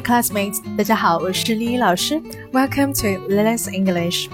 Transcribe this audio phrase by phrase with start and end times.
[0.00, 2.20] Classmates，大家好，我是丽丽老师。
[2.52, 4.28] Welcome to Lily's English。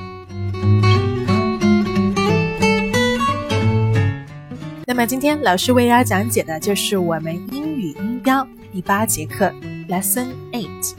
[4.87, 9.53] 那么今天老师为大家讲解的就是我们英语音标第八节课
[9.89, 10.95] Lesson Eight。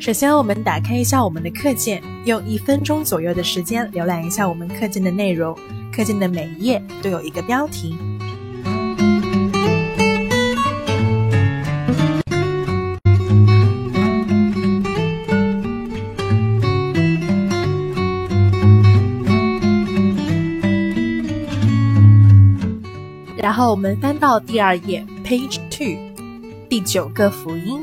[0.00, 5.56] 首先，我们打开一下我们的课件，用一分钟左右的时间浏览一下我们课件的内容。
[5.92, 7.96] 课件的每一页都有一个标题。
[23.56, 25.96] 后我们翻到第二页，Page Two，
[26.68, 27.80] 第九个辅音。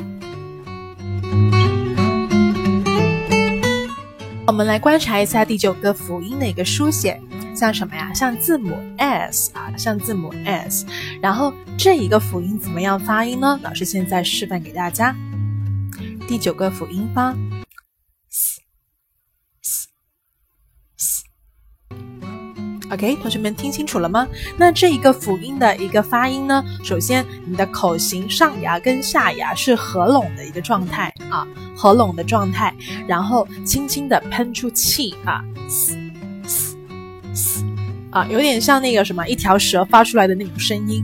[4.46, 7.20] 我们来观察一下第九个辅音的一个书写，
[7.56, 8.14] 像什么呀？
[8.14, 10.86] 像字母 S 啊，像字母 S。
[11.20, 13.60] 然后这一个辅音怎么样发音呢？
[13.64, 15.16] 老师现在示范给大家。
[16.28, 17.36] 第九个辅音发。
[22.94, 24.28] OK，同学们听清楚了吗？
[24.56, 26.64] 那这一个辅音的一个发音呢？
[26.84, 32.72] 首先，你的口型上牙跟下牙是合拢的一个状态啊，合拢的状态，
[33.08, 35.98] 然后轻轻的喷出气啊，嘶
[36.46, 36.78] 嘶
[37.34, 37.66] 嘶
[38.12, 41.04] 啊，有点像那个什么一条蛇发出来的那种声音。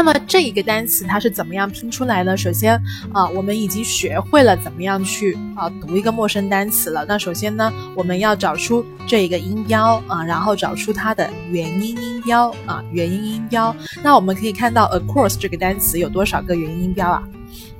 [0.01, 2.35] 那么这一个单词它是怎么样拼出来呢？
[2.35, 2.75] 首先
[3.13, 7.05] 啊，我们已经学会了怎么样去啊读一个陌生单词了。
[7.07, 13.77] 那首先呢，我们要找出这一个音标啊，然后找出它的元音音标啊，元音音标。
[14.03, 17.23] 那我们可以看到，across 这个单词有多少个元音音标啊？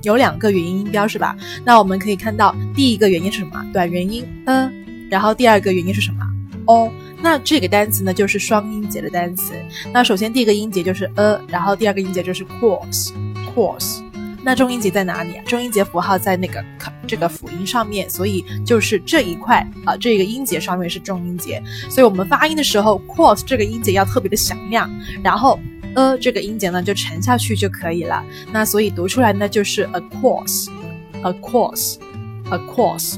[0.03, 1.35] 有两个元音音标是吧？
[1.65, 3.65] 那我们可以看到第一个元音是什么？
[3.73, 4.71] 短元音嗯
[5.09, 6.23] 然后第二个元音是什么
[6.65, 6.91] ？o。
[7.23, 9.53] 那这个单词呢，就是双音节的单词。
[9.93, 14.01] 那首先第一个音节就是 a，然后第二个音节就是 course，course。
[14.43, 15.39] 那重音节在哪里？
[15.45, 16.65] 重音节符号在那个
[17.05, 21.61] 这个辅音上面，所以就是这一块啊，这个音节上面是重音节。
[21.91, 24.89] 所以我们发音的时候，course 这个音节要特别的响亮，
[25.23, 25.59] 然后
[25.93, 28.25] a 这个音节呢就沉下去就可以了。
[28.51, 33.17] 那所以读出来呢就是 a course，a course，a course。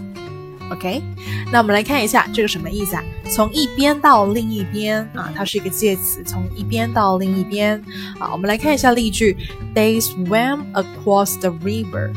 [0.71, 1.01] OK，
[1.51, 3.03] 那我们来看一下这个什么意思啊？
[3.29, 7.81] 从一边到另一边啊，它是一个介词，从一边到另一边
[8.19, 8.29] 啊。
[8.31, 9.37] 我们来看一下例句
[9.75, 12.11] ：They swam across the river.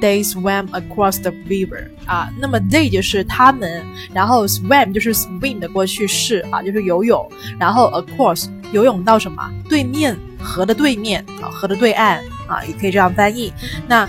[0.00, 1.88] They swam across the river.
[2.06, 3.82] 啊，那么 they 就是他们，
[4.12, 13.52] 然后 swam 就是 swim 的过去式啊，就是游泳，然后 across 游泳到什么对面河的对面啊，河的对岸啊，也可以这样翻译。
[13.86, 14.08] 那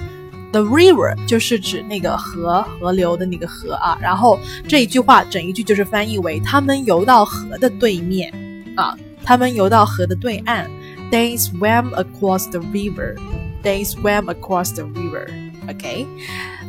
[0.52, 8.32] The river 就是指那个河河流的那个河啊，然后这一句话整一句就是翻译为他们游到河的对面
[8.76, 10.70] 啊，他们游到河的对岸。
[11.10, 13.16] They swam across the river.
[13.62, 15.28] They swam across the river.
[15.68, 16.06] OK，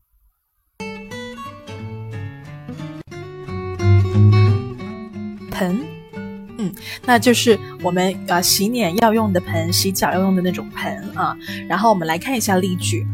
[5.51, 5.94] 盆，
[6.66, 6.74] 嗯，
[7.06, 11.38] 那就是我们呃洗脸要用的盆，洗脚要用的那种盆啊。
[11.68, 13.06] 然后我们来看一下例句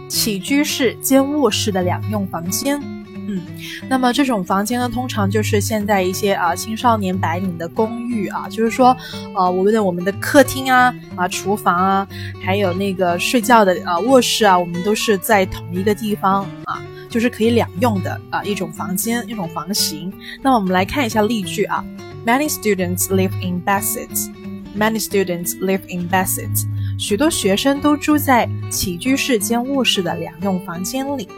[0.08, 2.97] 起居室兼卧室的两用房间。
[3.31, 3.43] 嗯，
[3.91, 8.97] 那么这种房间呢，通常就是现在一些啊青少年白领的公寓啊，就是说，
[9.35, 12.09] 呃，我们的我们的客厅啊、啊厨房啊，
[12.43, 20.11] 还有那个睡觉的啊卧室啊，我们都是在同一个地方啊，就是可以两用的啊一种房间、一种房型。
[20.41, 21.85] 那么我们来看一下例句啊
[22.25, 24.31] ，Many students live in bassets.
[24.75, 26.65] Many students live in bassets.
[26.99, 31.29] 许多学生都住在起居室兼卧室的两用房间里。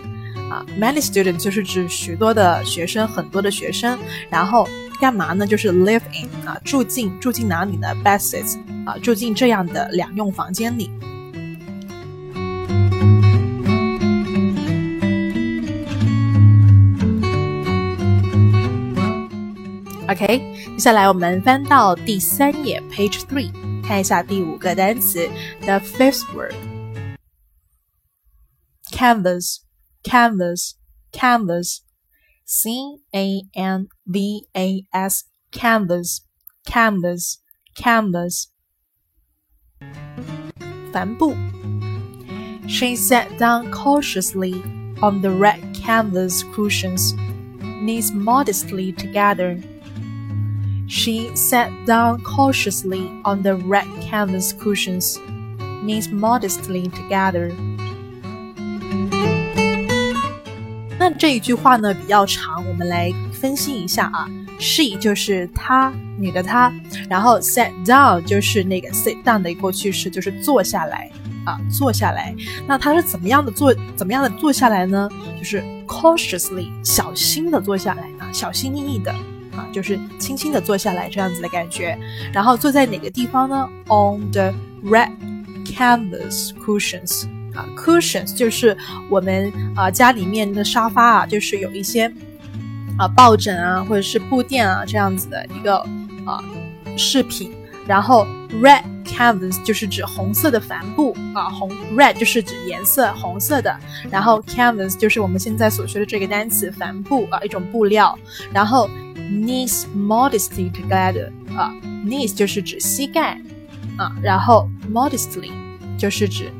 [0.50, 3.96] 啊，many students 就是指许多的学生，很多的学生，
[4.28, 4.68] 然后
[5.00, 5.46] 干嘛呢？
[5.46, 10.90] 就是 live in 啊，住进住进哪里呢？Bases 啊，住进这样的两用房间里。
[20.08, 20.26] OK，
[20.76, 23.52] 接下来我们翻到第三页，Page Three，
[23.86, 25.30] 看一下第五个单词
[25.60, 26.24] ，the fifth
[28.90, 29.69] word，canvas。
[30.02, 30.76] Canvas,
[31.12, 31.82] canvas,
[32.44, 36.22] C A N V A S, canvas,
[36.66, 37.38] canvas,
[37.74, 38.48] canvas.
[40.92, 41.34] 帆布
[42.66, 44.62] She sat down cautiously
[45.02, 47.14] on the red canvas cushions,
[47.82, 49.58] knees modestly together.
[50.86, 55.18] She sat down cautiously on the red canvas cushions,
[55.82, 57.50] knees modestly together.
[61.00, 64.28] 那这一句话呢比较长，我们来分析一下啊。
[64.58, 66.70] She 就是她，女的她，
[67.08, 71.10] 然后 sat down 就是那个 sit down 的过去式，就是坐下来
[71.46, 72.34] 啊，坐下来。
[72.66, 75.08] 那她是怎么样的坐，怎么样的坐下来呢？
[75.38, 79.10] 就是 cautiously 小心的坐下来啊，小心翼翼的
[79.56, 81.98] 啊，就是轻轻的坐下来这样子的感觉。
[82.30, 84.52] 然后坐在哪个地方呢？On the
[84.84, 85.12] red
[85.64, 87.24] canvas cushions。
[87.54, 88.76] 啊，cushions 就是
[89.08, 92.12] 我们啊家里面的沙发啊，就是有一些
[92.98, 95.78] 啊抱枕啊或者是布垫啊这样子的一个
[96.24, 96.42] 啊
[96.96, 97.52] 饰品。
[97.86, 98.24] 然后
[98.62, 103.76] red canvas 就是指红色的帆布啊，红 red 就是指颜色红色的。
[104.08, 108.16] 然后 canvas 就是我们现在所学的这个单词帆布啊，一种布料。
[108.52, 113.40] 然后 knees modestly together 啊，knees 就是指膝盖
[113.96, 115.50] 啊，然后 modestly
[115.98, 116.52] 就是指。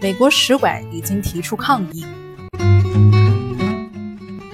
[0.00, 2.06] 美国使馆已经提出抗议。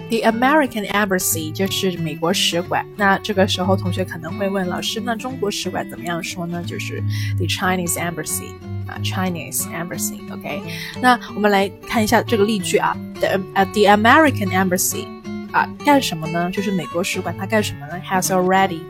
[0.10, 2.86] The American embassy 就是美国使馆。
[2.96, 6.64] 那这个时候，同学可能会问老师，那中国使馆怎么样说呢？
[6.64, 7.02] 就是
[7.38, 8.52] the Chinese embassy
[8.86, 10.20] 啊，Chinese embassy。
[10.32, 10.62] OK，
[11.02, 15.08] 那我们来看一下这个例句啊，the 呃 the American embassy
[15.52, 16.52] 啊干什么呢？
[16.52, 18.82] 就是美国使馆它干什么呢？Has already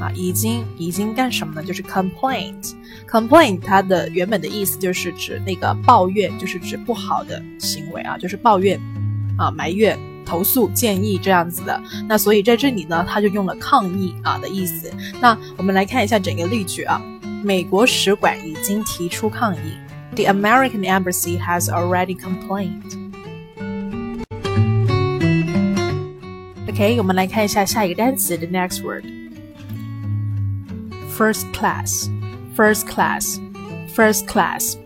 [0.00, 1.62] 啊，已经已经干什么呢？
[1.62, 8.80] 就是 complaint，complaint 它的原本的意思就是指那个抱怨，就是指不好的行为啊，就是抱怨
[9.38, 11.82] 啊、埋怨、投诉、建议这样子的。
[12.08, 14.92] 那所以在这里呢，他就用了抗议啊的意思。
[15.20, 17.00] 那我们来看一下整个例句啊，
[17.42, 19.58] 美国使馆已经提出抗议
[20.14, 23.00] ，The American embassy has already complained。
[26.68, 29.04] OK，我们来看一下下一个单词，the next word。
[31.16, 32.08] first class,
[32.56, 33.38] first class,
[33.94, 34.81] first class.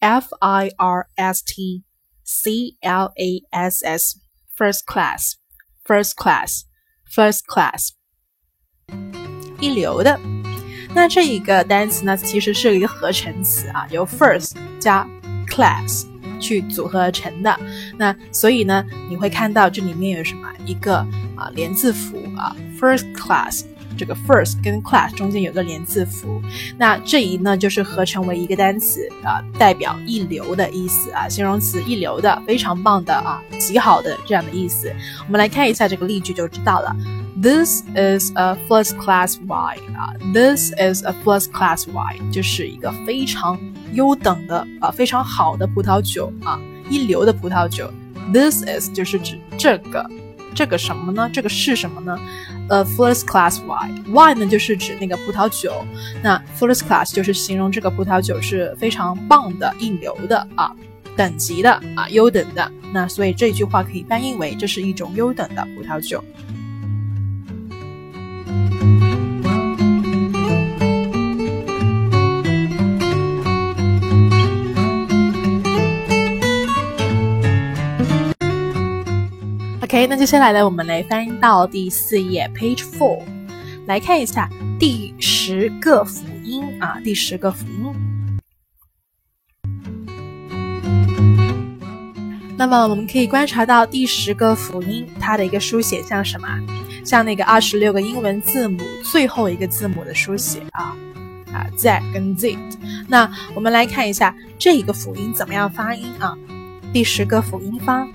[0.00, 1.84] F I R S T
[2.24, 4.18] C L A S S,
[4.56, 5.34] first class,
[5.86, 6.62] first class,
[7.14, 7.90] first class.
[9.60, 10.18] 一流的。
[10.94, 15.06] 那这一个单词呢，其实是一个合成词啊，由 first 加
[15.46, 16.06] class
[16.40, 17.60] 去组合而成的。
[17.98, 20.96] 那所以呢，你会看到这里面有什么一个
[21.36, 23.66] 啊连字符啊，first class，
[23.96, 26.40] 这个 first 跟 class 中间有个连字符。
[26.78, 34.92] 那这一呢就是合成为一个单词啊，代表一流的意思啊，形容词一流的，非常棒的啊，极好的这样的意思。
[35.26, 36.94] 我们来看一下这个例句就知道了。
[37.42, 43.58] This is a first class wine 啊，This is a first class wine，就是一个非常
[43.94, 47.90] 优等的啊，非常好的葡萄酒啊，一流的葡萄酒。
[48.32, 50.08] This is 就是指这个，
[50.54, 51.30] 这个什么呢？
[51.32, 52.18] 这个是什么呢？
[52.68, 55.84] 呃，first class wine，wine 呢就是指那个葡萄酒，
[56.22, 60.70] 那 first class 就是形容这个葡萄酒是非常棒的、一流的啊，
[61.16, 62.70] 等级的啊，优等的。
[62.92, 66.22] 那所以这句话可以翻译为这是一种优等的葡萄酒。
[79.90, 83.24] OK，那接下来呢，我们来翻到第四页，Page Four，
[83.86, 88.40] 来看一下第十个辅音啊，第十个辅音。
[92.56, 96.46] 那么我们可以观察到第十个辅音，它的一个书写像什么？
[97.04, 100.94] 像那个二十六个英文字母最后一个字母的书写啊
[101.52, 102.56] 啊，Z 跟 Z。
[103.08, 106.38] 那我们来看一下这一个辅音怎么样发音啊？
[106.92, 108.06] 第十个辅音发。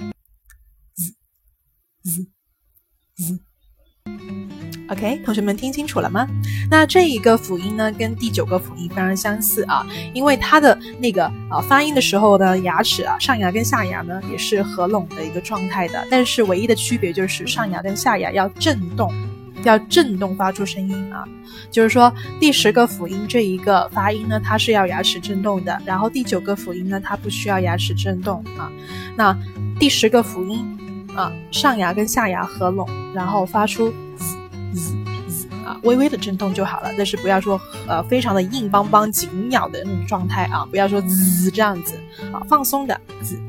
[4.88, 6.28] OK，同学们听清楚了吗？
[6.70, 9.84] 那这一个辅音呢，跟第九个辅音非常相似啊，
[10.14, 19.12] 因为它的那个啊发音的时候呢，牙齿啊上牙跟下牙呢也是合拢的一个状态的，但是唯一的区别就是上牙跟下牙要震动，
[19.64, 21.28] 要震动发出声音啊。
[21.72, 28.72] 就是说第十个辅音这一个发音呢，它是要牙齿震动的，然后第九个辅音呢，它不需要牙齿震动啊。
[29.18, 29.36] 那
[29.80, 30.64] 第十个辅音。
[31.16, 34.36] 啊，上牙跟下牙合拢，然后发出滋
[34.74, 34.96] 滋
[35.30, 36.92] 滋啊，微微的震动就好了。
[36.98, 41.96] 但是不要说呃非常的硬邦邦、紧咬的那种状态啊，不要说滋这样子
[42.34, 43.40] 啊，放松的滋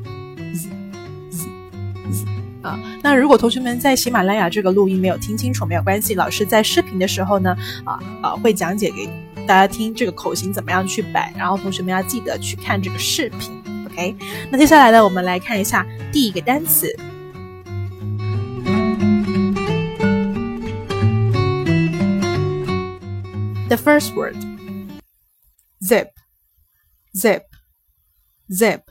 [0.53, 0.69] 滋
[1.29, 1.47] 滋
[2.09, 2.25] 滋
[2.61, 2.79] 啊。
[3.03, 9.09] 那如果同学们在喜马拉雅这个录音没有听清楚，没有关系，老师在视频的时候呢，啊啊会讲解给
[9.45, 13.51] 大家听这个口型怎么样去摆，然后同学们要记得去看这个视频。
[13.91, 14.15] OK，
[14.49, 16.97] 那接下来呢，我们来看一下第一个单词。
[23.68, 24.36] The first word
[25.82, 26.10] zip,
[27.16, 27.44] zip,
[28.52, 28.90] zip,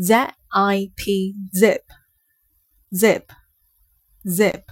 [0.00, 0.14] Z
[0.52, 1.82] I P, zip,
[2.94, 4.62] zip，zip。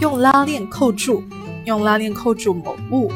[0.00, 1.22] 用拉链扣住，
[1.64, 3.10] 用拉链扣住某物。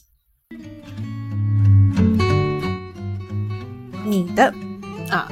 [4.05, 4.53] 你的
[5.09, 5.29] 啊，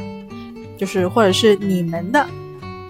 [0.77, 2.21] 就是或者是你们的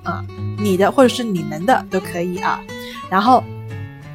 [0.03, 0.23] 啊，
[0.59, 2.63] 你的或者是你们的都可以啊。
[3.09, 3.43] 然后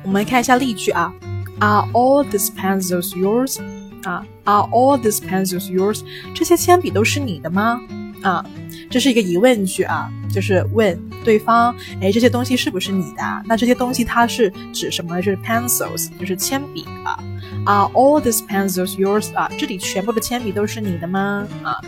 [0.04, 1.12] 我们看一下例句啊。
[1.60, 3.60] Are all these pencils yours？
[4.02, 6.02] 啊，Are all these pencils yours？
[6.34, 7.80] 这些铅笔都是你的吗？
[8.22, 8.44] 啊，
[8.90, 13.22] 这是一个疑问句啊，就是问对方，哎，这些东西是不是你的？
[13.46, 15.20] 那这些东西它是指什么？
[15.22, 17.18] 就是 pencils，就是铅笔啊。
[17.66, 19.34] Are all these pencils yours？
[19.34, 21.46] 啊，这里全部的铅笔都是你的吗？
[21.62, 21.80] 啊，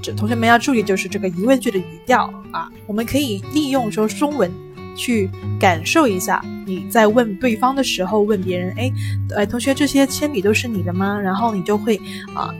[0.00, 4.50] 这同学们要注意，就是这个疑问句的语调啊，我们可以利用说中文。
[4.96, 5.30] 去
[5.60, 8.92] 感受一下，你在问对方的时候问别人，哎，
[9.34, 11.18] 哎，同学，这些铅笔都是你的吗？
[11.18, 11.98] 然后你就会
[12.34, 12.54] 啊，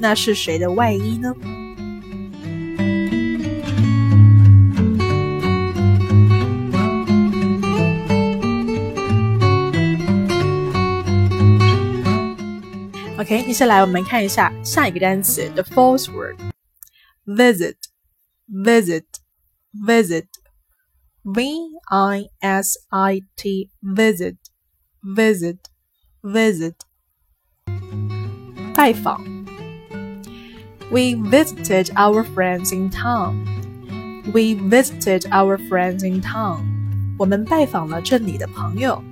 [0.00, 1.32] 那是谁的外衣呢
[13.23, 17.75] ？OK，接下来我们看一下下一个单词，the false word。visit,
[18.47, 19.05] visit,
[19.73, 20.25] visit.
[21.21, 21.43] V
[21.89, 24.37] I S I T, visit,
[25.03, 25.57] visit,
[26.23, 26.75] visit.
[28.73, 29.21] 拜访
[30.89, 33.45] We visited our friends in town.
[34.33, 36.61] We visited our friends in town.
[37.19, 39.03] 我们拜访了镇里的朋友。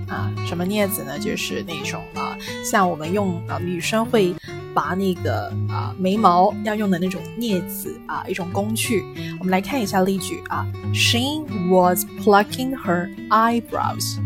[0.08, 1.20] 啊，什么镊子呢？
[1.20, 4.34] 就是那种啊，像我们用啊，女生会。
[4.76, 9.04] 拔那个啊眉毛要用的那种镊子啊，一种工具。
[9.38, 11.20] 我们来看一下例句啊，She
[11.70, 14.18] was plucking her eyebrows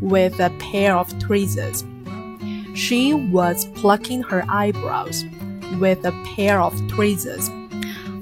[0.00, 1.84] with a pair of tweezers.
[2.75, 5.23] She was plucking her eyebrows
[5.79, 7.49] with a pair of tweezers.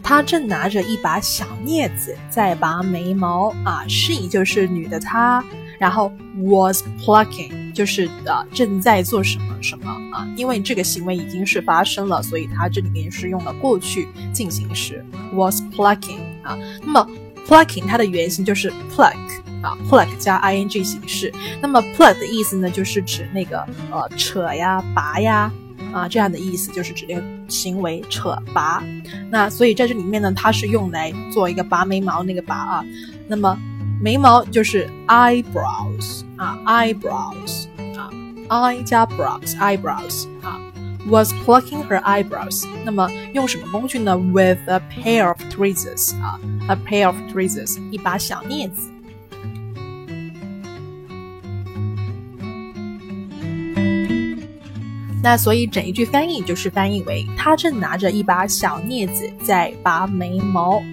[0.03, 5.43] 她正拿着一把小镊子在拔眉毛啊，She 就是女的她，
[5.79, 7.63] 然后 was plucking。
[7.73, 10.27] 就是呃正在做什么什么啊？
[10.35, 16.55] 因为这个行为已经是发生了，所以它这里面是用了过去进行时，was plucking 啊。
[16.83, 17.07] 那么
[17.47, 19.17] plucking 它的原型就是 pluck
[19.63, 21.33] 啊，pluck 加 ing 形式。
[21.61, 25.51] 那么 pluck 的意思呢，就是指那个呃扯呀、拔呀
[25.91, 28.83] 啊这样的意思，就是指那个行为扯拔。
[29.31, 32.85] 那所以在这里面呢，它是用来做一个拔眉毛那个拔啊。
[33.27, 33.57] 那么
[34.01, 38.09] 眉毛就是 eyebrows 啊，eyebrows 啊
[38.49, 40.59] ，eye 加 brows eyebrows 啊
[41.07, 42.67] ，was plucking her eyebrows。
[42.83, 48.89] 那么用什么工具呢？With a pair of tweezers 啊，a pair of tweezers，一把小镊子。
[55.23, 60.83] 那所以整一句翻译就是翻译为他正拿着一把小镊子在拔眉毛。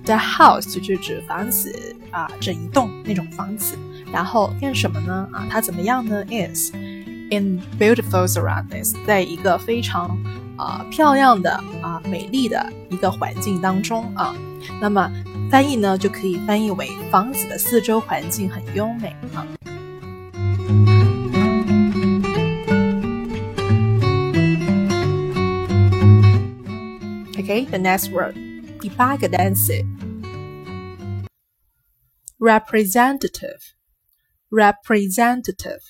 [0.05, 3.75] The house 就是指房子啊，整一栋那种房子。
[4.12, 5.28] 然后干什么呢？
[5.32, 6.72] 啊，它怎么样呢？Is
[7.30, 10.18] in beautiful surroundings，在一个非常
[10.56, 14.34] 啊漂亮的啊美丽的一个环境当中啊。
[14.80, 15.10] 那么
[15.50, 19.46] 翻译呢，就可以翻译为房子的四周环境很优美啊。
[27.38, 28.36] OK，the next word，
[28.80, 29.72] 第八个单词
[32.38, 33.58] ，representative,
[34.51, 35.81] representative,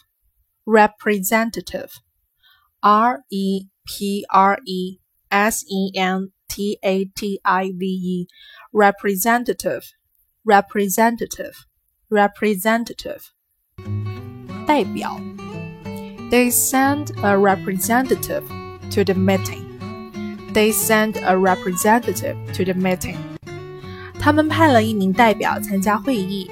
[2.82, 5.00] R E P R E
[5.32, 8.28] S E N T A T I V E,
[8.72, 9.84] representative,
[10.44, 11.66] representative,
[12.10, 13.32] representative，
[14.66, 15.20] 代表。
[16.32, 18.44] They send a representative
[18.92, 19.64] to the meeting.
[20.54, 23.18] They sent a representative to the meeting.
[24.20, 26.50] 他们派了一名代表参加会议。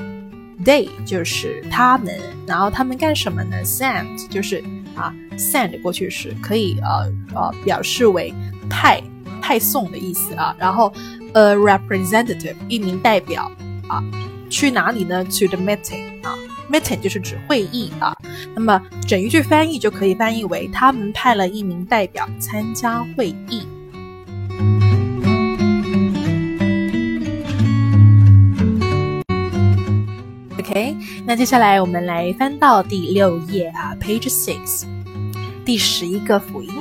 [0.68, 2.14] They 就是他们，
[2.46, 4.62] 然后他们干什么呢？Send 就是
[4.94, 8.35] 啊，send 过去式可以呃呃表示为
[8.68, 9.02] 派
[9.40, 10.54] 派送的意思啊。
[10.59, 10.92] 然后
[11.33, 13.50] a representative 一名代表
[13.88, 14.04] 啊，
[14.50, 16.37] 去哪里呢？To the meeting 啊
[16.70, 18.14] ，meeting 就是指会议啊。
[18.54, 23.66] 那么整一句翻译就可以翻译为他们派了一名代表参加会议。
[31.28, 34.86] 那接下来我们来翻到第六页啊 page six
[35.62, 36.72] 第十一个辅音。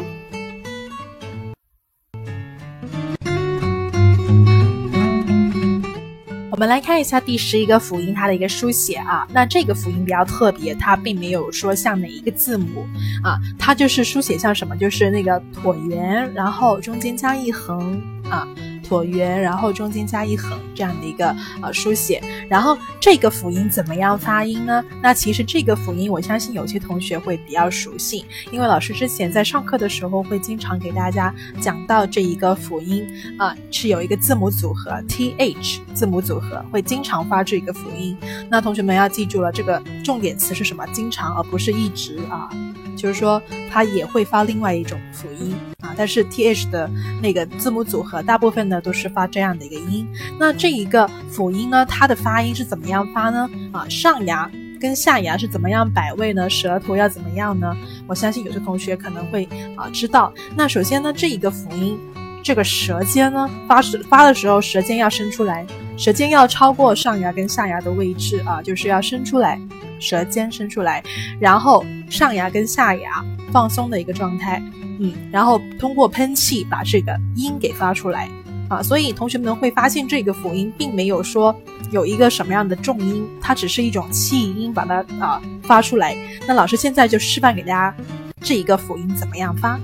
[6.50, 12.88] 我们来看一下第十一个辅音它的一个书写啊那这个辅音比较特别它并没有说像哪一个字母
[13.22, 18.48] 啊它就是书写像什么就是那个椭圆然后中间加一横啊
[18.88, 22.22] 椭圆，然后中间加一横，这样的一个呃书写。
[22.50, 24.84] 然后这个辅音怎么样发音呢？
[25.02, 33.06] 那其实这个辅音，我相信有些同学会比较熟悉，因为老师之前在上课的时候会经常给大家讲到这一个辅音
[33.38, 38.18] 啊，是有一个字母组合 th 字母组合，会经常发这个辅音。
[38.50, 40.86] 那同学们要记住了，这个重点词是什么？
[40.94, 42.50] 经常，而不是一直啊。
[42.98, 46.90] 就是说，它也会发另外一种辅音啊，但是 T H 的
[47.22, 50.06] 那个字母组合，大部分呢都是发这样的一个音。
[50.38, 53.50] 那这一个辅音呢，它的发音是怎么样发呢？
[53.72, 56.50] 啊，上牙跟下牙是怎么样摆位呢？
[56.50, 57.74] 舌头要怎么样呢？
[58.08, 60.34] 我相信有些同学可能会啊知道。
[60.56, 62.00] 那首先呢，这一个辅音，
[62.44, 65.66] 这个舌尖呢发时发的时候，舌尖要伸出来，
[65.98, 69.60] 舌尖要超过上牙跟下牙的位置啊，就是要伸出来。
[70.00, 71.04] 舌尖伸出来，
[71.40, 74.62] 然后上牙跟下牙放松的一个状态，
[75.00, 78.30] 嗯，然后通过喷气把这个音给发出来
[78.70, 78.82] 啊。
[78.82, 81.56] 所以同学们会发现这个辅音并没有说
[81.92, 86.16] 有一个什么样的重音，它只是一种气音把它啊发出来。
[86.48, 87.96] 那老师现在就示范给大家
[88.42, 89.80] 这一个辅音怎么样发。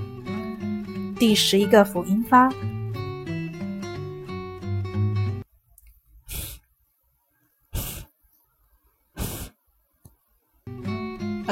[1.18, 2.52] 第十一个辅音发。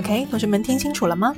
[0.03, 1.33] OK，同学们听清楚了吗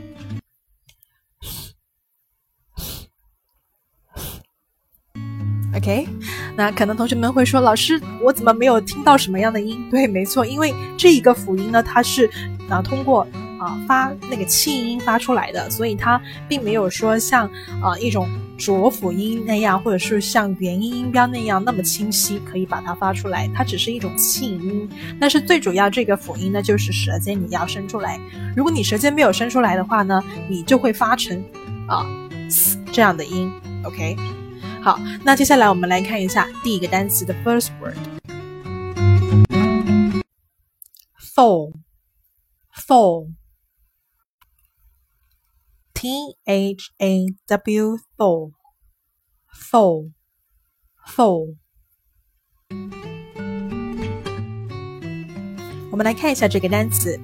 [5.77, 6.09] ？OK，
[6.57, 9.87] 那可能同学们会说，老师，我怎么没有听到什么样的音？
[9.90, 12.27] 对，没错，因为这一个辅音呢，它是
[12.70, 13.27] 啊通过。
[13.59, 17.47] 啊，发那个气音发出来的，所以它并没有说像
[17.83, 23.51] 啊一种浊辅音那样，或者是像元音音标那样那么清晰，可以把它发出来。
[23.55, 24.88] 它只是一种气音，
[25.21, 28.21] 但是最主要这个辅音呢，就是舌尖你要伸出来。
[28.57, 31.43] 如果你舌尖没有伸出来的话呢，你就会发成
[31.88, 32.07] 啊
[32.93, 33.51] 这样的音。
[33.85, 34.17] OK，
[34.83, 37.71] 好，那接下来我们来看一下第一个单词的 first
[41.31, 43.35] word，fall，fall。
[45.94, 48.50] T H A W fall
[49.70, 50.11] fall
[51.07, 51.54] fall。
[55.90, 57.18] 我们来看一下这个单词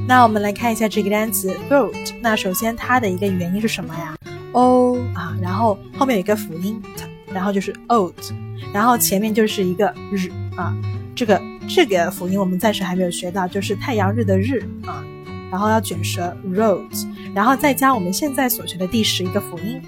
[0.09, 2.18] 那我们来看一下这个单词 throat。
[2.20, 4.16] 那首先它的一个元音是什么呀
[4.55, 6.83] ？o 啊，然后后面有一个辅音，
[7.29, 8.35] 然后就是 oat，
[8.75, 10.77] 然后前面就是一个日啊。
[11.14, 15.05] 这个这个辅音我们暂时还没有学到，就是太阳日的日啊，
[15.51, 19.81] 然后要卷舌 rose，然后再加我们现在所学的第十一个辅音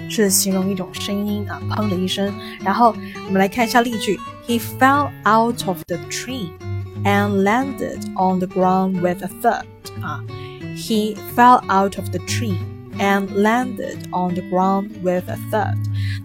[0.09, 2.33] 是形容一种声音啊，砰的一声。
[2.63, 6.49] 然后我们来看一下例句：He fell out of the tree
[7.03, 9.63] and landed on the ground with a thud。
[10.01, 10.23] 啊，
[10.75, 12.57] He fell out of the tree
[12.97, 15.75] and landed on the ground with a thud。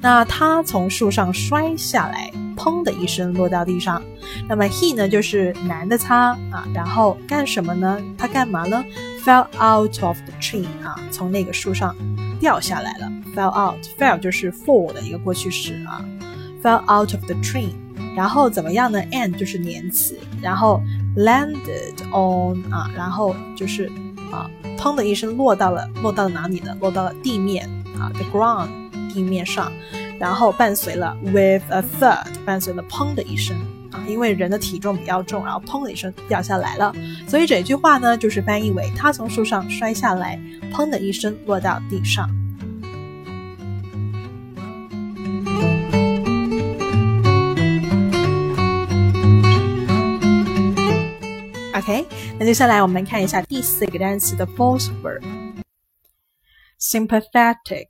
[0.00, 2.30] 那他从树上摔下来，
[2.61, 3.99] 砰的一声落到地上。
[4.47, 7.99] 那么 he 呢，就是男的他啊，然后干什么呢？
[8.15, 8.83] 他干嘛呢
[9.25, 11.95] ？Fell out of the tree 啊，从那个树上
[12.39, 13.11] 掉下来了。
[13.35, 16.05] Fell out，fell 就是 fall 的一个过去式啊。
[16.61, 17.71] Fell out of the tree，
[18.15, 20.79] 然后怎么样呢？and 就是连词，然后
[21.17, 23.89] landed on 啊，然后就是
[24.31, 26.77] 啊，砰的一声落到了落到了哪里呢？
[26.79, 27.67] 落到了地面
[27.99, 28.67] 啊，the ground
[29.13, 29.71] 地面上，
[30.21, 33.57] 然后伴随了 with a thud，伴随了砰的一声。
[33.91, 36.93] 啊，因为人的体重比较重，然后砰的一声掉下来了，
[37.27, 40.39] 所以这句话呢就是翻译为他从树上摔下来，
[40.71, 42.29] 砰的一声落到地上。
[51.73, 52.05] OK，
[52.37, 55.23] 那接下来我们看一下第四个单词的 false verb
[56.79, 57.87] sympathetic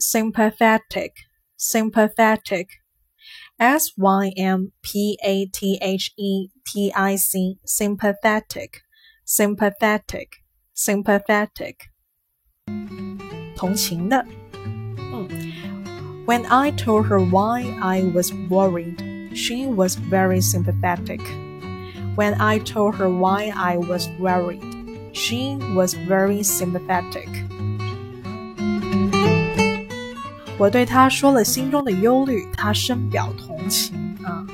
[0.00, 1.12] sympathetic
[1.57, 8.81] word，sympathetic，sympathetic，sympathetic。S Y M P A T H E T I C sympathetic
[9.23, 11.75] sympathetic sympathetic
[13.55, 14.25] 同情的。
[14.97, 15.29] 嗯，
[16.25, 21.21] When I told her why I was worried, she was very sympathetic.
[22.15, 24.61] When I told her why I was worried,
[25.13, 27.29] she was very sympathetic.
[30.58, 34.44] 我对她说了心中的忧虑，她深表同情啊。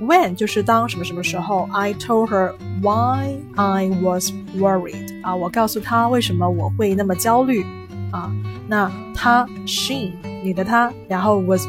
[0.00, 7.64] When 就是当什么什么时候，I told her why I was worried 啊，我告诉她为什么我会那么焦虑
[8.12, 8.30] 啊。
[8.68, 11.66] 那她 she 你的她，然后 was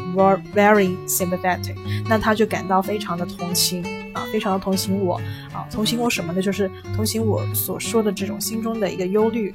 [0.53, 1.75] very sympathetic，
[2.09, 3.83] 那她就感到非常的同情。
[4.15, 5.15] 啊，非常的同情我
[5.51, 6.41] 啊，同情我什么呢？
[6.41, 9.53] 就是同情我所说的这种心中的一个忧虑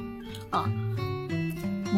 [0.51, 0.71] 啊。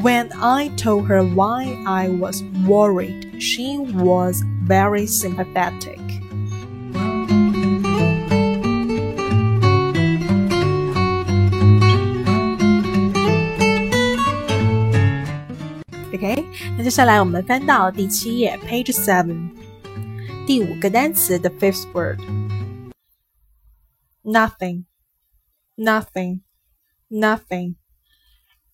[0.02, 6.00] When I told her why I was worried, she was very sympathetic.
[16.14, 16.46] OK，
[16.78, 19.50] 那接下来我们翻到第七页，Page Seven，
[20.46, 22.20] 第五个单词，the fifth word。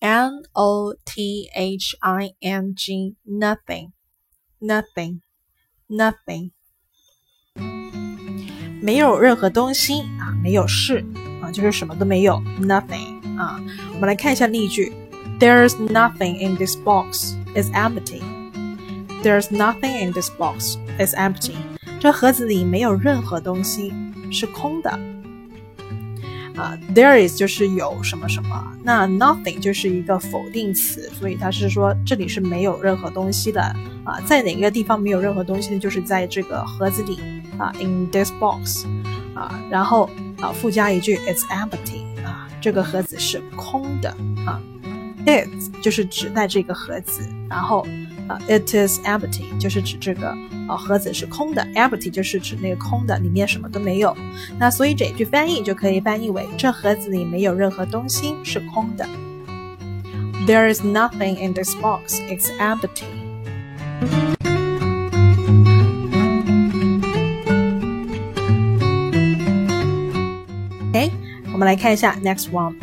[0.00, 3.92] N O T H I N G, nothing,
[4.60, 5.20] nothing,
[5.88, 6.50] nothing.
[8.82, 11.04] 没有任何东西啊，没有事
[11.40, 13.58] 啊，就是什么都没有，nothing 啊。
[13.94, 14.92] 我们来看一下例句：
[15.40, 17.34] There's nothing in this box.
[17.54, 18.20] It's empty.
[19.22, 20.76] There's nothing in this box.
[20.98, 21.54] It's empty.
[21.98, 23.90] 这盒子里没有任何东西，
[24.30, 24.98] 是空的。
[26.59, 33.61] 啊，there is 就是有什么什么，那 nothing 就是一个否定词，所以它是说这里是没有任何东西的
[34.03, 35.79] 啊，在哪个地方没有任何东西呢？
[35.79, 37.17] 就是在这个盒子里
[37.57, 38.85] 啊，in this box
[39.33, 40.09] 啊，然后
[40.41, 44.09] 啊附加一句 it's empty 啊，这个盒子是空的
[44.45, 44.61] 啊
[45.25, 45.47] ，it
[45.81, 47.87] 就是指代这个盒子，然后。
[48.29, 50.37] 啊，it is empty，就是指这个
[50.68, 54.16] 啊盒子是空的，empty 就是指那个空的，里面什么都没有。
[54.58, 59.06] 那所以这句翻译就可以翻译为这盒子里没有任何东西，是空的。
[60.46, 62.20] There is nothing in this box.
[62.28, 63.04] It's empty.
[70.90, 71.10] OK，
[71.52, 72.76] 我们来看一下 next one，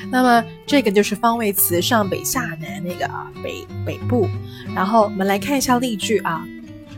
[0.09, 4.27] 那么这个就是方位词上北下南那个啊，北北部。
[4.75, 6.45] 然后我们来看一下例句啊，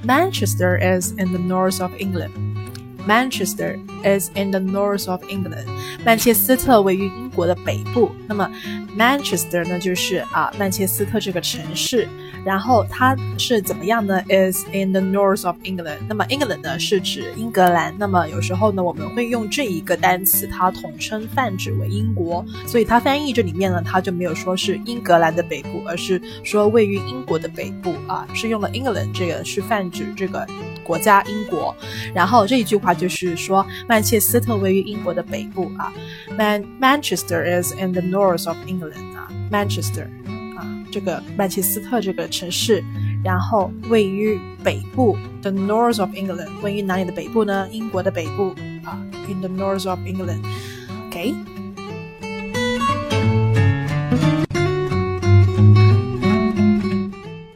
[0.06, 2.32] Manchester is in the north of England.
[3.08, 5.68] Manchester is in the north of England.
[6.04, 8.12] 曼彻斯特位于英国的北部。
[8.28, 8.50] 那么
[8.98, 12.10] Manchester 呢，就是啊曼彻斯特这个城市。
[12.45, 15.99] 然后它是怎么样呢？Is in the north of England。
[16.09, 17.95] 那么 England 呢是指英格兰。
[17.99, 22.45] 那么有时候呢我们会用这一个单词，它统称泛指为英国。
[22.67, 30.47] 所以它翻译这里面呢，它就没有说是英格兰的北部，而是说位于英国的北部啊，是用了 England 这个是泛指这个
[30.83, 31.75] 国家英国。
[32.15, 35.93] 然后这一句话就是说曼彻斯特位于英国的北部啊
[36.37, 40.07] ，Man Manchester is in the north of England 啊，Manchester。
[40.91, 42.83] 这个曼彻斯特这个城市，
[43.25, 47.69] 然后位于北部，the north of England，位于哪里的北部呢？
[47.71, 50.43] 英国的北部啊，in the north of England。
[51.09, 51.35] OK。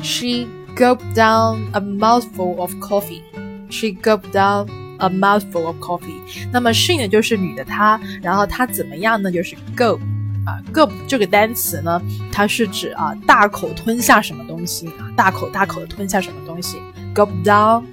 [0.02, 3.22] She gulped down a mouthful of coffee.
[3.70, 4.68] She gulped down
[4.99, 6.21] a mouthful of coffee.
[6.53, 9.31] 那么 she 呢就是女的她，然后她怎么样呢？
[9.31, 9.99] 就是 gulp
[10.47, 16.79] 啊，gulp 这个单词呢，它是指啊大口吞下什么东西啊，大口大口的吞下什么东西。
[17.15, 17.85] Gulp down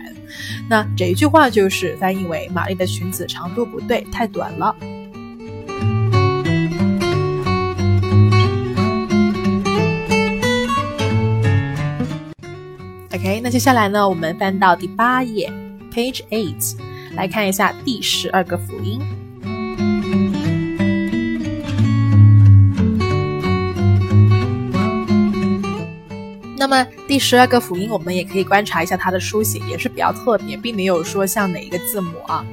[0.70, 4.76] 那这一句话就是翻译为玛丽的裙子长度不对，太短了。
[13.26, 15.52] OK，那接下来呢，我们翻到第八页
[15.92, 16.76] ，Page Eight，
[17.16, 19.02] 来看一下第十二个辅音。
[26.56, 32.46] 那么第十二个辅音，我们也可以观察一下它的书写，也是比较特别，并没有说像哪一个字母啊。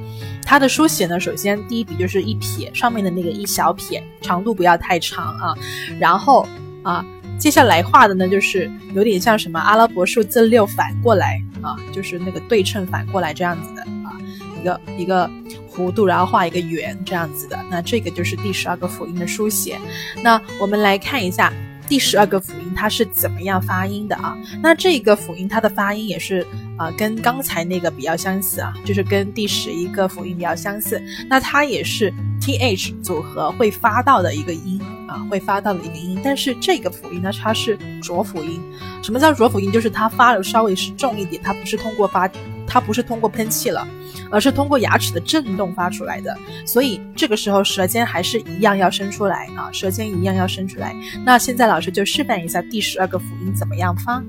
[0.43, 5.53] 它的书写呢，首先第一笔就是一撇，上面的那个一小撇，长度不要太长啊。
[5.99, 6.47] 然后
[6.81, 7.05] 啊，
[7.43, 14.15] 接下来画的呢，就是有点像什么阿拉伯数字六反过来啊，就是那个对称反过来这样子的啊，
[14.61, 15.29] 一个一个
[15.69, 17.59] 弧度，然后画一个圆这样子的。
[17.69, 19.77] 那这个就是第十二个辅音的书写。
[20.21, 21.51] 那我们来看一下。
[21.85, 24.37] 第十二个辅音它是怎么样发音的啊？
[24.61, 26.43] 那这个辅音它的发音也是
[26.77, 30.99] 啊，跟刚才那个比较相似啊，就是跟第十一个辅音比较相似。
[31.27, 34.79] 那它也是 th 组合会发到的一个音
[35.13, 36.19] 啊，会发到的一个音。
[36.23, 38.61] 但是这个辅音呢，它是浊辅音。
[39.03, 39.71] 什么叫浊辅音？
[39.71, 42.29] 就是它发的稍微是重一点，它不是通过发，
[42.65, 43.87] 它不是通过喷气了。
[44.29, 46.35] 而是通过牙齿的震动发出来的，
[46.65, 50.95] 所以这个时候舌尖还是一样要伸出来啊，舌尖一样要伸出来。
[51.23, 54.23] 那现在老师就示范一下第十二个辅音怎么样发。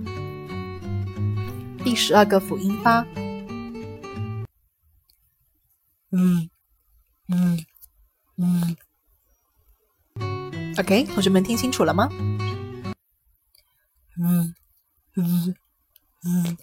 [1.82, 3.06] 第十二个辅音发，
[6.12, 6.50] 嗯
[7.28, 7.58] 嗯
[8.36, 8.76] 嗯
[10.78, 12.08] ，OK，同学们听清楚了吗？
[14.16, 14.54] 嗯
[15.16, 15.54] 嗯
[16.26, 16.56] 嗯。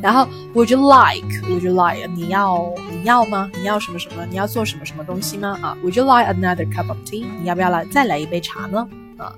[0.00, 2.06] 然后 Would you like？Would you like？
[2.14, 3.50] 你要你要吗？
[3.58, 4.24] 你要什么什么？
[4.30, 5.58] 你要做什么什么东西吗？
[5.60, 7.24] 啊，Would you like another cup of tea？
[7.40, 8.88] 你要不要来再来一杯茶呢？
[9.16, 9.34] 啊。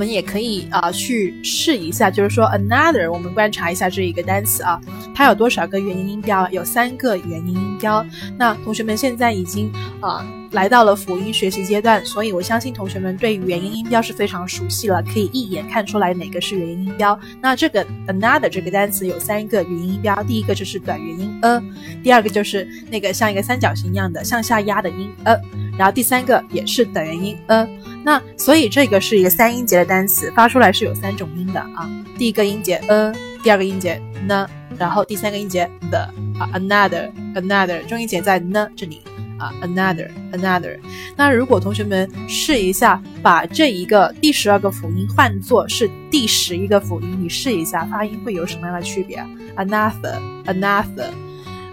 [0.00, 4.80] 我们也可以啊去试一下，就是说 another，我们观察一下这一个单词啊，
[5.14, 6.48] 它有多少个元音音标？
[6.48, 8.02] 有三个元音音标。
[8.38, 9.70] 那同学们现在已经
[10.00, 17.18] 啊来到了辅音学习阶段，所以我相信同学们对元音音标是非常熟悉了，可以一眼看出来哪个是元音音标。
[17.40, 21.62] 那这个 another 这个单词有三个元音音标，第一个就是短元音 a，
[22.02, 25.40] 第二个就是那个像一个三角形一样的向下压的音 a，
[25.78, 27.68] 然后第三个也是短元音 a。
[28.02, 31.88] 那所以这个是一个三音节的单词，发出来是有三种音的啊。
[32.18, 34.48] 第一个音节 a，第二个音节 n，
[34.80, 35.98] 然后第三个音节 the
[36.40, 39.00] 啊 another another 重音节在 n 这里。
[39.38, 40.78] 啊，another another。
[41.16, 49.24] 那如果同学们试一下，把这一个第十二个辅音换作是第十一个辅音，你试一下发音会有什么样的区别
[49.56, 51.08] ？Another another。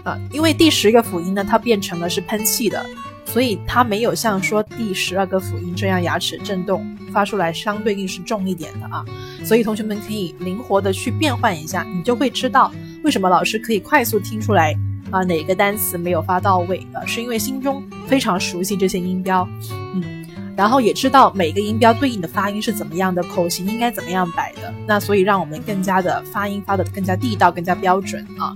[0.02, 2.82] 啊，因为第十一个辅音呢，它变成了是喷气的，
[3.26, 9.04] 所以它没有像说第十二个辅音这样牙齿震动发出来，相对应是重一点的啊。
[9.44, 12.72] 所以同学们可以灵活的去变换一下，你就会知道
[13.08, 14.76] 为什么老师可以快速听出来。
[15.10, 17.00] 啊，哪个单词没有发到位啊？
[17.06, 19.48] 是因为心中非常熟悉这些音标，
[19.94, 28.54] 嗯，然后也知道每个音标对应的发音是怎么样的，口型应该怎么样摆的，那所以让我们更加的发音发的更加地道，更加标准啊。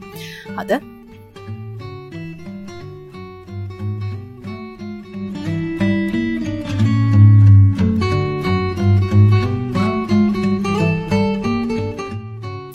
[0.54, 0.78] 好的，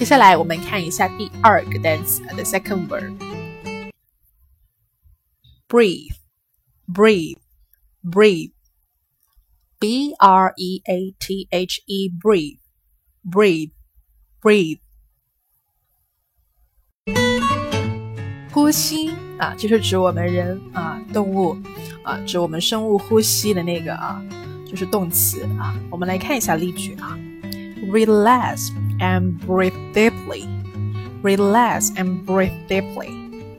[0.07, 3.11] 接下来我们看一下第二个单词，the second word。
[5.67, 6.15] breathe,
[6.87, 7.37] breathe,
[8.01, 8.53] breathe.
[9.77, 12.59] B R E A T H E, breathe,
[13.29, 13.71] breathe,
[14.41, 14.79] breathe.
[18.53, 21.57] 呼吸啊，就是指我们人啊、动物
[22.03, 24.23] 啊，指我们生物呼吸的那个啊，
[24.65, 25.77] 就是动词啊。
[25.91, 27.19] 我们来看一下例句啊
[27.90, 30.46] ：Relax and breathe deeply.
[31.22, 33.08] Relax and breathe deeply.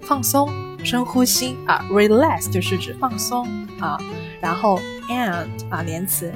[0.02, 0.50] 放松。
[0.84, 3.48] 深呼吸啊，relax 就是指放松
[3.80, 3.98] 啊，
[4.42, 4.78] 然后
[5.08, 6.30] and 啊连词，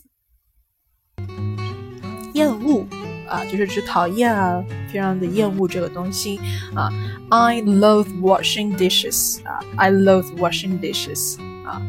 [2.35, 2.87] 厌恶
[3.29, 6.39] 啊，就是指讨厌啊，非常的厌恶这个东西
[6.75, 6.91] 啊。
[7.31, 11.81] I loathe washing dishes 啊，I loathe washing dishes 啊，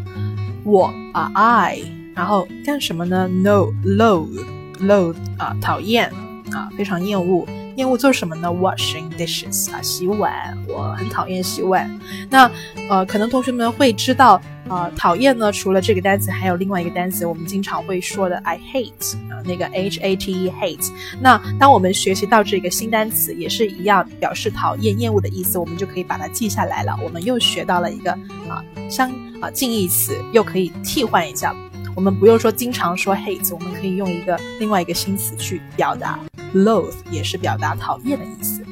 [0.66, 1.82] 我啊，I。
[2.16, 3.28] 然后干什么呢？
[3.28, 4.46] No, loathe,
[4.80, 6.12] loathe 啊，讨厌
[6.52, 7.48] 啊，非常厌恶。
[7.79, 10.59] 厌恶做什么呢？Washing dishes 啊，洗碗。
[10.66, 11.89] 我很讨厌洗碗。
[12.29, 12.51] 那
[12.91, 20.91] 呃，可能同学们会知道啊，讨厌呢，除了这个单词，还有另外一个单词，我们经常会说的，I hate 啊，那个 H A T E hate。
[21.20, 26.99] 那当我们学习到这个新单词，也是一样表示讨厌、厌恶的意思，我们就可以把它记下来了。
[27.01, 28.11] 我们又学到了一个
[28.49, 28.61] 啊
[28.91, 29.09] 相
[29.41, 31.55] 啊近义词，又可以替换一下。
[31.99, 36.17] 我们不用说经常说 hate，我们可以用一个另外一个新词去表达
[36.55, 38.63] loathe，也是表达讨厌的意思。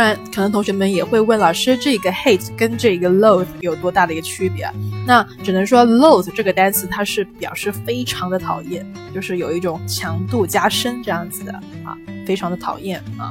[0.00, 4.66] 当然，可能同学们也会问老师，这个 hate 跟这个 loathe 有多大的一个区别？
[5.06, 8.82] 那只能说 loathe 这个单词它是表示非常的讨厌，
[9.14, 11.52] 就是有一种强度加深这样子的
[11.84, 11.94] 啊，
[12.26, 13.30] 非常的讨厌啊。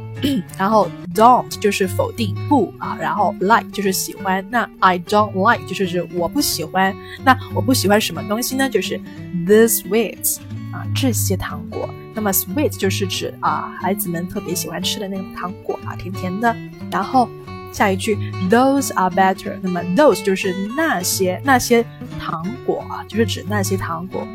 [0.58, 4.46] 然后 don't 就是否定不啊，然后 like 就是喜欢。
[4.50, 6.94] 那 I don't like 就是指我不喜欢。
[7.24, 8.70] 那我不喜欢什么东西呢？
[8.70, 9.00] 就是
[9.48, 10.40] these sweets
[10.74, 11.90] 啊，这些糖果。
[12.15, 16.55] 那么 sweet 就是指啊孩子们特别喜欢吃的那种糖果啊，甜甜的。
[16.91, 17.29] 然后
[17.73, 18.17] 下一句
[18.51, 21.85] those are better，那么 those 就是那些那些
[22.19, 24.27] 糖果啊，就是指那些糖果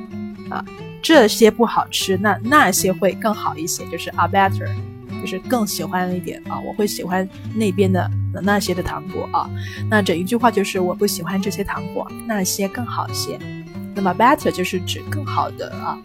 [0.50, 0.64] 啊，
[1.02, 4.70] 这些不好吃，那那些会更好一些，就是 are better，
[5.20, 8.10] 就是更喜欢一点啊，我会喜欢那边的
[8.44, 9.50] 那些的糖果啊。
[9.90, 13.38] 那整一句话就是我不喜欢这些糖果，那些更好些。
[13.96, 15.98] 那么 better 就是指更好的啊。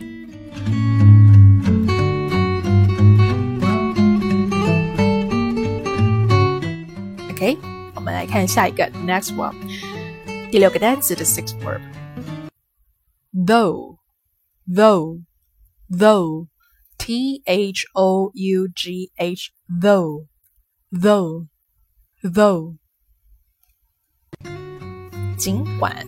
[7.29, 7.57] OK，
[7.95, 9.55] 我们来看下一个，next one。
[10.51, 11.82] 第六个单词的 sixth verb。
[13.34, 13.97] though
[14.67, 15.21] though
[15.89, 16.47] though
[16.97, 19.51] t h o u g h
[19.82, 20.30] though。
[20.92, 21.48] Though.
[25.38, 26.06] 尽管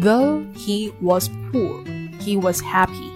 [0.00, 1.82] though he was poor,
[2.20, 3.10] he was happy.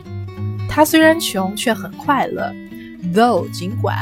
[0.68, 2.52] 他虽然穷，却很快乐。
[3.14, 3.96] though 尽管，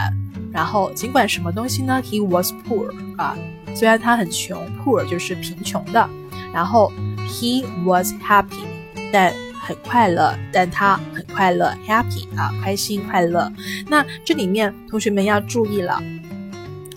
[0.52, 3.36] 然后尽管什么东西呢？He was poor 啊，
[3.74, 6.08] 虽然他很穷，poor 就是贫穷的。
[6.52, 6.90] 然后
[7.28, 8.64] he was happy，
[9.12, 13.52] 但很快乐，但他很快乐，happy 啊，开心快乐。
[13.86, 16.02] 那这里面同学们要注意了。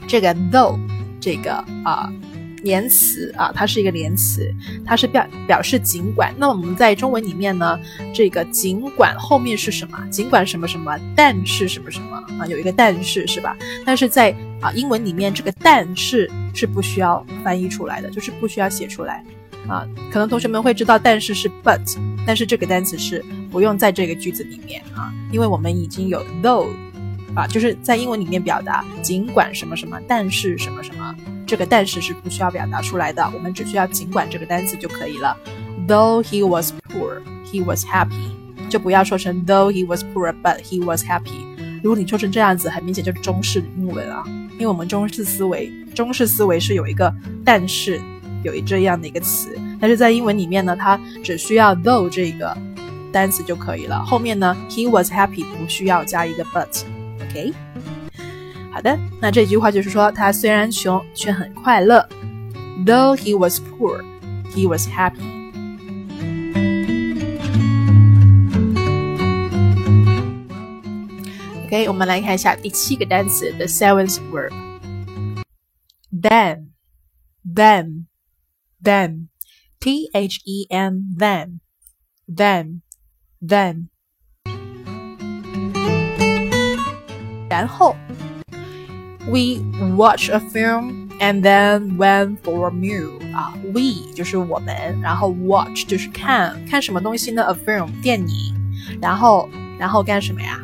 [0.10, 0.76] 这个 though
[1.22, 1.54] 这个
[1.86, 2.12] 啊
[2.64, 4.52] 连词啊，它是一个连词，
[4.84, 6.34] 它是表表示尽管。
[6.36, 7.80] 那我们在中文里面呢，
[8.14, 9.98] 这个尽管后面是什么？
[10.10, 12.48] 尽管什么什么，但是什么什么啊？
[12.48, 13.56] 有一个但是是吧？
[13.86, 19.24] 但是在啊英文里面，这个但是是不需要翻译出来的，就是不需要写出来
[19.68, 19.88] 啊。
[20.12, 26.68] 可能同学们会知道，但是是 but，但是这个单词是不用在这个句子里面啊，因为我们已经有 though。
[27.36, 31.16] 啊，就是在英文里面表达，尽管什么什么，但是什么什么，
[31.46, 35.38] 这个但是是不需要表达出来的，我们只需要尽管这个单词就可以了。
[35.88, 38.32] Though he was poor, he was happy，
[38.70, 41.46] 就不要说成 Though he was poor, but he was happy。
[41.82, 44.24] 如果你说成这样子，很明显就是中式英文啊，
[44.54, 47.14] 因为我们中式思维，中式思维是有一个
[47.46, 48.02] 但是
[48.44, 52.56] 有一这样的一个词，但是在英文里面呢，它只需要 though 这个
[53.12, 56.84] 单词就可以了，后面呢，he was happy 不需要加一个 but。
[57.29, 57.53] OK，
[58.73, 62.09] 好的，那这句话就是说，他虽然穷，却很快乐。
[62.85, 64.05] Though he was poor,
[64.51, 65.23] he was happy.
[71.67, 74.53] OK，我们来看一下第七个单词，the seventh verb.
[76.11, 76.71] Then,
[77.45, 78.07] then,
[78.83, 79.29] then,
[79.81, 81.61] T H E N, then,
[82.29, 82.83] then,
[83.41, 83.89] then.
[87.60, 87.94] 然后
[89.28, 89.60] ，we
[89.98, 98.56] watch a film and then went for a meal 啊，we 就是我们，然后 watch 就是看看什么东西呢？a film 电影，
[99.02, 100.58] 然后然后干什么呀？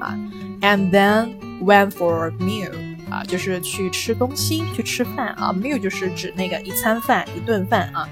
[0.00, 0.16] 啊
[0.62, 2.72] ，and then went for a meal
[3.10, 8.08] 啊，就是去吃东西，去吃饭啊，meal 就是指那个一餐饭，一顿饭啊。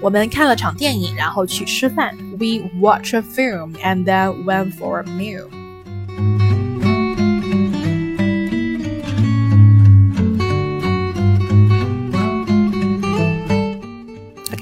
[0.00, 2.16] 我们看了场电影，然后去吃饭。
[2.38, 5.48] We watch a film and then went for a meal.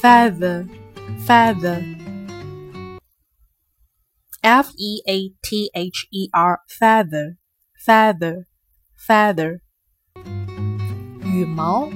[0.00, 0.68] feather,
[1.26, 1.82] feather.
[4.42, 7.36] F E A T H E R feather,
[7.84, 8.44] feather,
[8.96, 9.60] feather.
[11.24, 11.90] 羽毛。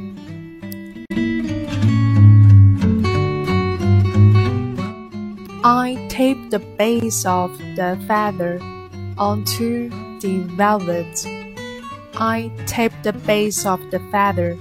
[5.63, 8.59] I tape the base of the feather
[9.17, 11.34] onto the velvet.
[12.18, 14.56] I tape the base of the feather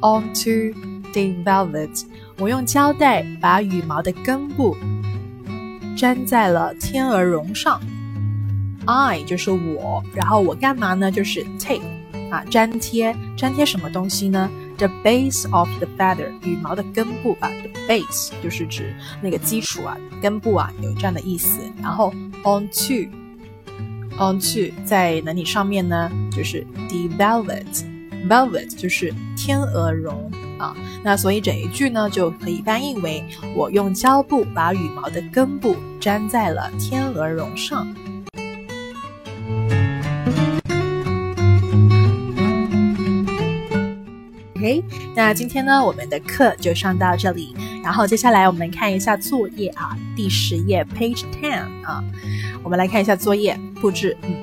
[0.00, 0.72] onto
[1.12, 2.04] the velvet.
[2.38, 4.76] 我用胶带把羽毛的根部
[5.96, 7.80] 粘在了天鹅绒上。
[8.86, 11.10] I 就是我，然后我干嘛呢？
[11.10, 11.82] 就是 tape
[12.30, 13.14] 啊，粘贴。
[13.36, 21.60] 粘贴什么东西呢？The base of the feather，羽毛的根部吧，the base 就是指那个基础啊，根部啊，有这样的意思。
[21.82, 23.08] 然后 onto
[24.18, 26.10] onto 在哪里上面呢？
[26.30, 30.76] 就是 the velvet，velvet 就是天鹅绒啊。
[31.02, 37.86] 那所以整一句呢就可以翻译为我用胶布把羽毛的根部粘在了天鹅绒上。
[44.56, 44.82] OK，
[45.14, 47.54] 那今天呢，我们的课就上到这里。
[47.84, 52.02] 然后接下来我们看一下作业啊，第十页 Page Ten 啊，
[52.62, 54.16] 我们来看一下作业布置。
[54.22, 54.34] 嗯，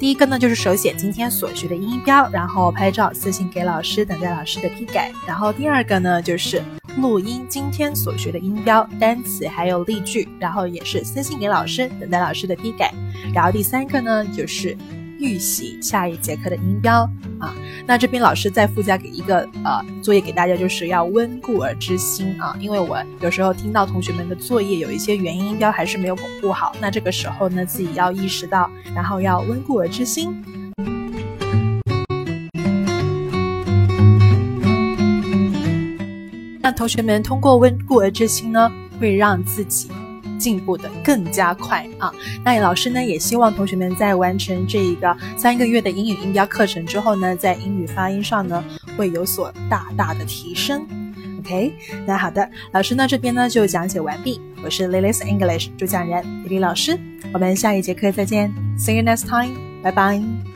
[0.00, 5.12] 第一个呢就是手写今天所学的音标，然后拍照私信给老师，等待老师的批改。
[5.26, 6.62] 然后第二个呢就是
[6.96, 12.90] 录音今天所学的音标、单词还有例句，然后也是私信给老师，等待老师的批改。
[13.34, 14.74] 然后第三个呢就是。
[15.18, 17.08] 预习下一节课的音标
[17.38, 17.54] 啊，
[17.86, 30.42] 那这边老师再附加给一个呃作业给大家，就是要温故而知新啊，因为我有时候听到同学们的作业有一些元音音标还是没有巩固好，那这个时候呢自己要意识到，然后要温故而知新。
[36.60, 39.90] 那同学们通过温故而知新呢，会让自己。
[40.38, 42.12] 进步的更加快啊！
[42.44, 48.64] 那老师呢也希望同学们在完成这一个三个月的英语音标课程之后呢，在英语发音上呢
[48.96, 50.86] 会有所大大的提升。
[51.40, 51.72] OK，
[52.06, 54.40] 那好的，老师呢这边呢就讲解完毕。
[54.62, 56.98] 我是 Lily's English 主讲人李丽老师，
[57.32, 60.47] 我们下一节课再见，See you next time，拜拜。